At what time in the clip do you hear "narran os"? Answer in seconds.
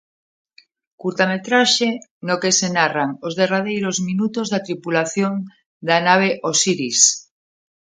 2.77-3.33